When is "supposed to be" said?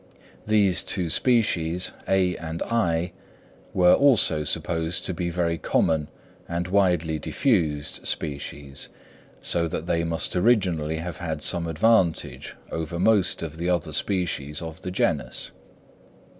4.43-5.29